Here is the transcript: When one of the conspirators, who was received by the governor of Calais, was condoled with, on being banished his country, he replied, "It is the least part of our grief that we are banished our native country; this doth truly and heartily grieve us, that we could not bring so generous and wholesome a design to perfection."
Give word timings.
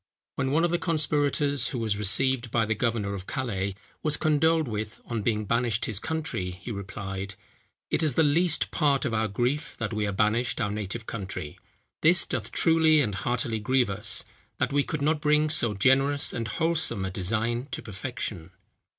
When 0.33 0.49
one 0.49 0.63
of 0.63 0.71
the 0.71 0.79
conspirators, 0.79 1.67
who 1.67 1.77
was 1.77 1.95
received 1.95 2.49
by 2.49 2.65
the 2.65 2.73
governor 2.73 3.13
of 3.13 3.27
Calais, 3.27 3.75
was 4.01 4.17
condoled 4.17 4.67
with, 4.67 4.99
on 5.05 5.21
being 5.21 5.45
banished 5.45 5.85
his 5.85 5.99
country, 5.99 6.49
he 6.49 6.71
replied, 6.71 7.35
"It 7.91 8.01
is 8.01 8.15
the 8.15 8.23
least 8.23 8.71
part 8.71 9.05
of 9.05 9.13
our 9.13 9.27
grief 9.27 9.75
that 9.77 9.93
we 9.93 10.07
are 10.07 10.11
banished 10.11 10.59
our 10.59 10.71
native 10.71 11.05
country; 11.05 11.59
this 12.01 12.25
doth 12.25 12.51
truly 12.51 12.99
and 12.99 13.13
heartily 13.13 13.59
grieve 13.59 13.91
us, 13.91 14.25
that 14.57 14.73
we 14.73 14.81
could 14.81 15.03
not 15.03 15.21
bring 15.21 15.51
so 15.51 15.75
generous 15.75 16.33
and 16.33 16.47
wholesome 16.47 17.05
a 17.05 17.11
design 17.11 17.67
to 17.69 17.83
perfection." 17.83 18.49